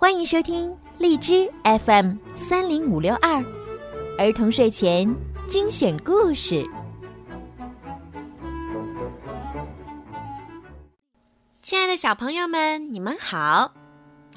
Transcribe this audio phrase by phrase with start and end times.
[0.00, 3.44] 欢迎收听荔枝 FM 三零五六二
[4.16, 5.12] 儿童睡前
[5.48, 6.64] 精选故事。
[11.60, 13.74] 亲爱的小朋友们，你们好！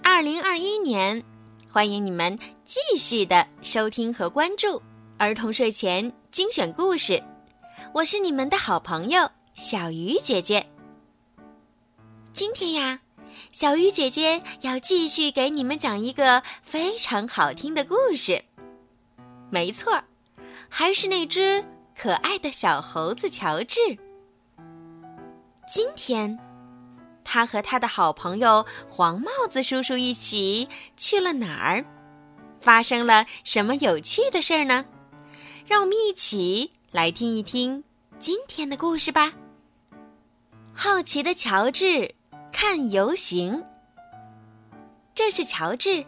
[0.01, 1.23] 二零二一年，
[1.69, 4.81] 欢迎你们继续的收听和关注
[5.19, 7.21] 儿童睡前精选故事。
[7.93, 10.65] 我是你们的好朋友小鱼姐姐。
[12.33, 12.99] 今天呀，
[13.51, 18.43] 小鱼姐姐要继续给你们讲一个非常好听的故事。
[19.49, 20.03] 没错，
[20.69, 21.63] 还是那只
[21.97, 23.79] 可爱的小猴子乔治。
[25.67, 26.37] 今天。
[27.23, 31.85] 他和他的好朋友黄帽子叔叔一起去了哪儿？
[32.59, 34.85] 发生了什么有趣的事儿呢？
[35.65, 37.83] 让我们一起来听一听
[38.19, 39.33] 今天的故事吧。
[40.73, 42.15] 好奇的乔治
[42.51, 43.63] 看游行。
[45.13, 46.05] 这是乔治。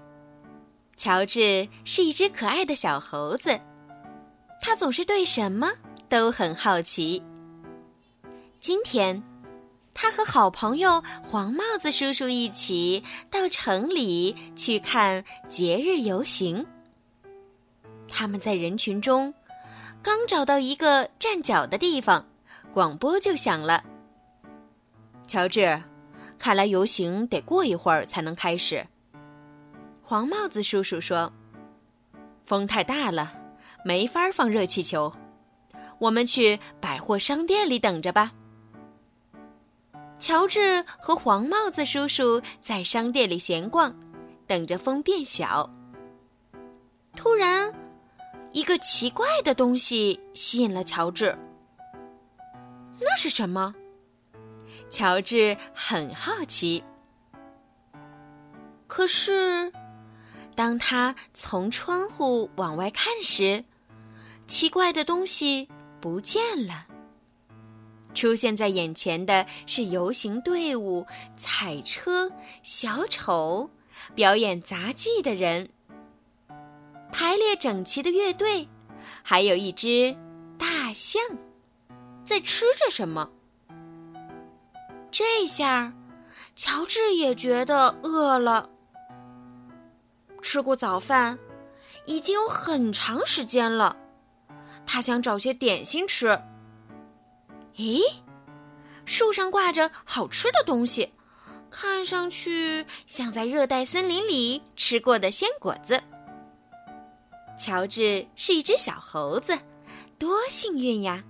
[0.98, 3.60] 乔治是一只可爱的小猴子，
[4.62, 5.72] 他总是对什么
[6.08, 7.24] 都很好奇。
[8.60, 9.22] 今天。
[9.96, 16.66] 他和好朋友黄帽子叔叔一起到城里去看节日游行。
[18.10, 19.32] 他们在人群中
[20.02, 22.26] 刚找到一个站脚的地方，
[22.74, 23.84] 广播就响了。
[25.28, 25.80] 乔治，
[26.44, 28.86] 看来游行得过一会儿才能开始。
[30.02, 31.32] 黄帽子叔叔说
[32.44, 33.34] ：“风太大了，
[33.86, 35.14] 没法放热气球。
[36.00, 38.34] 我们去百货商店里等着吧。”
[40.20, 43.96] 乔治和黄帽子叔叔在商店里闲逛，
[44.46, 45.70] 等着风变小。
[47.16, 47.74] 突然，
[48.52, 51.38] 一个奇怪的东西吸引了乔治。
[53.00, 53.74] 那是什么？
[54.94, 56.84] 乔治很好奇。
[58.86, 59.74] 可是，
[60.54, 63.66] 当他从窗户往外看时，
[64.46, 65.68] 奇怪的东西
[66.00, 66.86] 不见了。
[68.14, 72.32] 出现在眼前的是游行队伍、彩车、
[72.62, 73.72] 小丑、
[74.14, 75.70] 表演杂技的人、
[77.12, 78.70] 排列整齐的乐队，
[79.24, 80.16] 还有一只
[80.56, 81.20] 大象
[82.24, 83.32] 在吃着什么。
[85.14, 85.94] 这下，
[86.56, 88.72] 乔治也觉得饿了。
[90.42, 91.38] 吃过早饭，
[92.08, 93.96] 已经有很长时间了，
[94.88, 96.42] 他想找些点心吃。
[97.76, 98.02] 咦，
[99.06, 101.14] 树上挂着好吃的东西，
[101.70, 106.02] 看上去像在热带森林里吃过的鲜果子。
[107.56, 109.60] 乔治是一只小猴子，
[110.18, 111.24] 多幸运呀！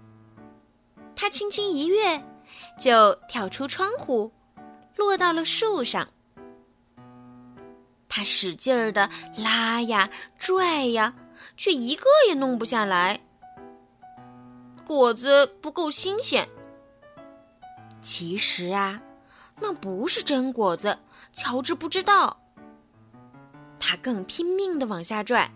[1.18, 2.24] 他轻轻一跃，
[2.78, 4.32] 就跳出窗户，
[4.96, 6.08] 落到了树上。
[8.08, 11.16] 他使劲儿的拉呀拽呀，
[11.58, 13.22] 却一个也弄不下来。
[14.86, 16.48] 果子不够新鲜。
[18.02, 19.02] 其实啊，
[19.60, 21.00] 那不是真果子。
[21.32, 22.40] 乔治不知道。
[23.80, 25.52] 他更拼命的往下拽，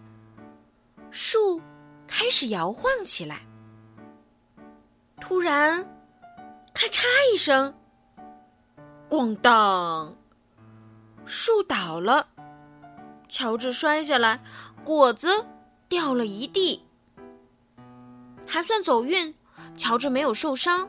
[1.11, 1.61] 树
[2.07, 3.41] 开始摇晃起来。
[5.21, 5.85] 突然，
[6.79, 7.73] 咔嚓一声，
[9.09, 10.15] 咣当，
[11.25, 12.27] 树倒了，
[13.27, 14.41] 乔治摔下来，
[14.83, 15.47] 果子
[15.89, 16.85] 掉了一地。
[18.45, 19.33] 还算走运，
[19.75, 20.87] 乔治没有受伤。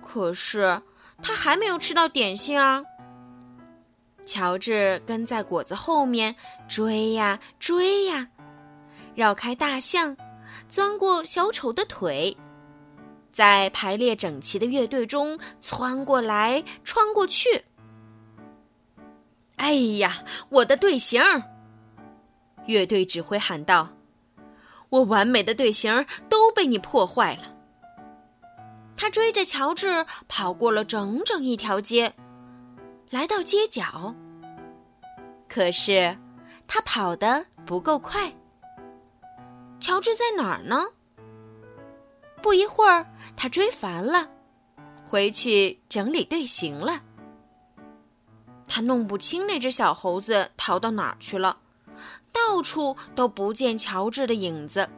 [0.00, 0.80] 可是
[1.20, 2.84] 他还没有吃到点心啊！
[4.24, 6.36] 乔治跟在果子后面
[6.68, 8.28] 追呀追呀，
[9.16, 10.16] 绕开大象，
[10.68, 12.36] 钻过小丑的腿，
[13.32, 17.64] 在排列整齐的乐队中穿过来穿过去。
[19.56, 21.22] 哎呀，我的队形！
[22.66, 23.90] 乐队指挥喊道。
[24.90, 27.54] 我完美的队形都被你破坏了。
[28.96, 32.14] 他追着乔治跑过了整整一条街，
[33.10, 34.14] 来到街角。
[35.48, 36.16] 可是
[36.66, 38.32] 他跑得不够快。
[39.80, 40.84] 乔治在哪儿呢？
[42.42, 43.06] 不一会儿，
[43.36, 44.28] 他追烦了，
[45.08, 47.02] 回去整理队形了。
[48.66, 51.58] 他弄不清那只小猴子逃到哪儿去了。
[52.30, 54.88] 到处都不见乔治的影子，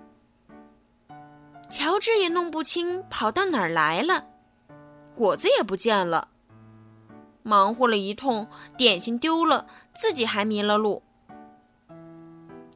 [1.70, 4.26] 乔治也弄不清跑到哪儿来了，
[5.14, 6.28] 果子也不见了。
[7.42, 8.46] 忙活了一通，
[8.76, 11.02] 点心丢了，自己还迷了路。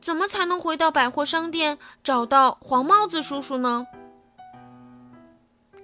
[0.01, 3.87] 怎么才能回到百货商店找到黄帽子叔叔呢？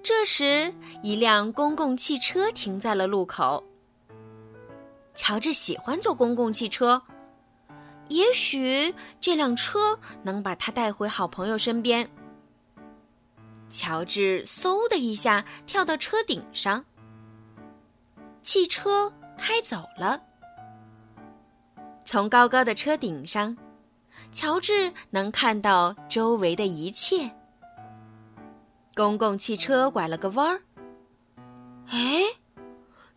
[0.03, 3.63] 这时，一辆公共汽车停在了路口。
[5.15, 7.03] 乔治喜欢坐公共汽车，
[8.09, 12.11] 也许这辆车能把他带回好朋友身边。
[13.69, 16.85] 乔治嗖的一下跳到车顶上，
[18.43, 20.23] 汽车开走了。
[22.05, 23.57] 从高高的车顶上，
[24.33, 27.31] 乔治能看到周围的一切。
[29.01, 30.61] 公共汽车拐了个弯儿，
[31.89, 32.23] 哎，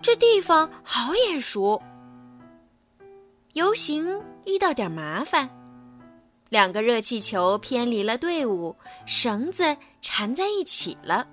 [0.01, 1.83] 这地方好眼熟。
[3.51, 5.49] 游行遇到点麻烦，
[6.47, 11.27] 两个热气球偏离了队伍，绳子缠在一起了。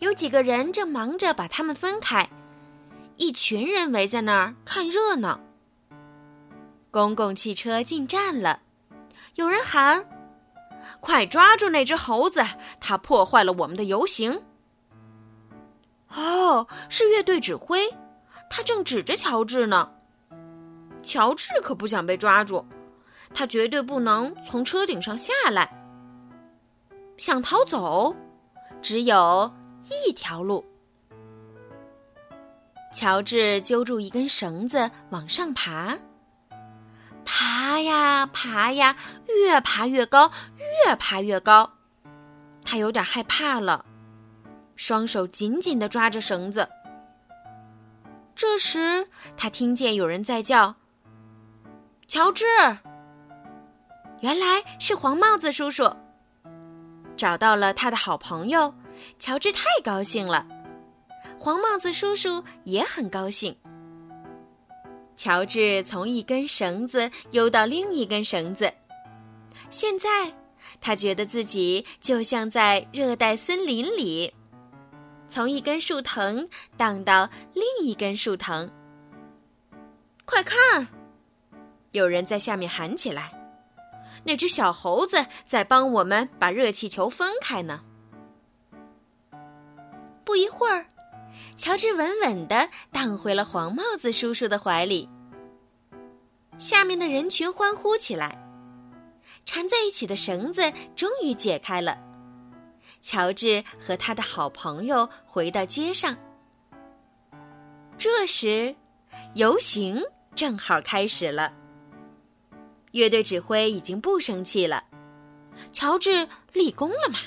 [0.00, 2.28] 有几个人正忙着把它们分开，
[3.16, 5.40] 一群人围在那儿看热闹。
[6.90, 8.60] 公共汽车进站了，
[9.36, 10.06] 有人喊。
[11.00, 12.42] 快抓住那只猴子！
[12.80, 14.42] 它破坏了我们的游行。
[16.14, 17.90] 哦，是乐队指挥，
[18.48, 19.92] 他正指着乔治呢。
[21.02, 22.64] 乔治可不想被抓住，
[23.32, 25.84] 他绝对不能从车顶上下来。
[27.16, 28.14] 想逃走，
[28.80, 29.52] 只有
[30.06, 30.64] 一条路。
[32.94, 35.98] 乔治揪住一根绳子往上爬。
[37.36, 38.94] 爬呀爬呀，
[39.26, 40.30] 越爬越高，
[40.86, 41.72] 越爬越高。
[42.64, 43.84] 他有点害怕了，
[44.76, 46.68] 双手紧紧地抓着绳子。
[48.36, 50.76] 这时，他听见有人在叫
[52.06, 52.44] ：“乔治！”
[54.22, 55.92] 原来是黄帽子叔叔，
[57.16, 58.72] 找到了他的好朋友。
[59.18, 60.46] 乔治太高兴了，
[61.36, 63.56] 黄帽子叔叔也很高兴。
[65.24, 68.70] 乔治从一根绳子游到另一根绳子，
[69.70, 70.34] 现在
[70.82, 74.34] 他觉得自己就像在热带森林里，
[75.26, 78.70] 从一根树藤荡到另一根树藤。
[80.26, 80.88] 快看，
[81.92, 83.32] 有人在下面喊起来
[84.24, 87.80] ：“那只小猴子在帮我们把热气球分开呢。”
[90.22, 90.84] 不一会儿。
[91.56, 95.08] 乔治稳稳地荡回了黄帽子叔叔的怀里。
[96.58, 98.38] 下面的人群欢呼起来，
[99.44, 101.98] 缠在一起的绳子终于解开了。
[103.02, 106.16] 乔治和他的好朋友回到街上。
[107.98, 108.74] 这时，
[109.34, 110.02] 游行
[110.34, 111.52] 正好开始了。
[112.92, 114.84] 乐队指挥已经不生气了，
[115.72, 117.18] 乔治立功了嘛？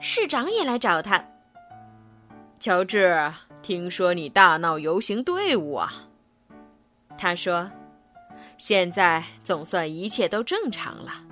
[0.00, 1.24] 市长也来找他。
[2.58, 6.08] 乔治，听说你大闹游行队伍啊？
[7.16, 7.70] 他说
[8.64, 11.24] ：“现在总算一切都正常了。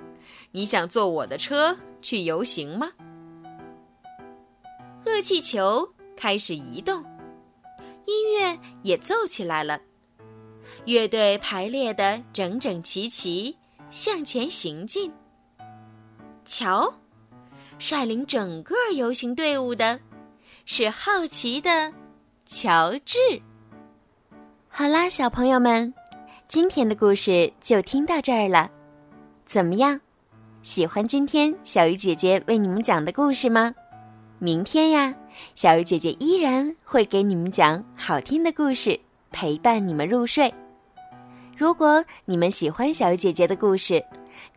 [0.51, 2.91] 你想坐我的车去游行吗？”
[5.05, 7.05] 热气球开始移动，
[8.05, 9.79] 音乐也奏起来了。
[10.83, 13.55] 乐队排列的整整齐齐，
[13.89, 15.13] 向前行进。
[16.45, 16.93] 瞧，
[17.79, 20.01] 率领整个游行队伍的。
[20.65, 21.93] 是好奇的
[22.45, 23.17] 乔治。
[24.67, 25.93] 好啦，小朋友们，
[26.51, 28.69] 今天的故事就听到这儿了。
[29.45, 29.97] 怎么样，
[30.63, 33.73] 喜欢今天小鱼姐姐为你们讲的故事吗？
[34.37, 35.15] 明天呀，
[35.55, 38.99] 小鱼姐姐依然会给你们讲好听的故事，
[39.31, 40.53] 陪伴你们入睡。
[41.57, 44.03] 如果你们喜欢小鱼姐姐的故事，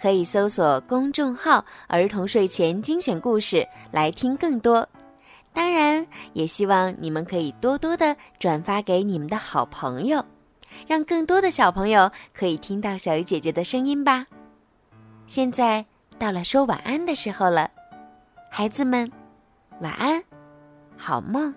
[0.03, 4.85] 可以搜索公众号“儿童睡前精选故事”来听更多。
[5.53, 10.25] 当然，也希望你们可以多多的转发给你们的好朋友，
[10.87, 14.27] 让更多的小朋友可以听到小鱼姐姐的声音吧。
[15.27, 15.87] 现在
[16.19, 17.71] 到了说晚安的时候了，
[18.51, 19.11] 孩子们，
[19.81, 20.23] 晚安，
[20.97, 21.55] 好梦。